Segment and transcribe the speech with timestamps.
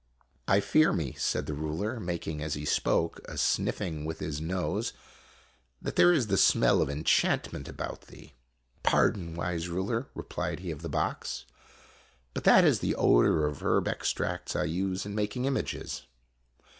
[0.47, 4.93] "I fear me," said the ruler, making as he spoke a sniffing' with his nose,
[5.79, 8.33] "that there is the smell of enchantment about thee."
[8.81, 11.45] "Pardon, wise ruler," replied he of the box;
[12.33, 16.01] "that is but the odor of herb extracts I use in making images."